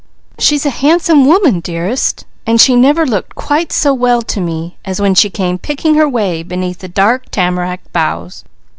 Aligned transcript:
She's 0.39 0.65
a 0.65 0.71
handsome 0.71 1.27
woman, 1.27 1.59
dearest, 1.59 2.25
and 2.47 2.59
she 2.59 2.75
never 2.75 3.05
looked 3.05 3.35
quite 3.35 3.71
so 3.71 3.93
well 3.93 4.23
to 4.23 4.41
me 4.41 4.77
as 4.83 4.99
when 4.99 5.13
she 5.13 5.29
came 5.29 5.59
picking 5.59 5.93
her 5.93 6.09
way 6.09 6.41
beneath 6.41 6.79
the 6.79 6.89
dark 6.89 7.29
tamarack 7.29 7.81
boughs. 7.93 8.43